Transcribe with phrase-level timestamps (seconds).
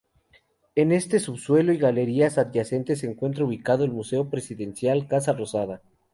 [0.73, 5.83] En este subsuelo y galerías adyacentes se encuentra ubicado el Museo Presidencial Casa Rosada.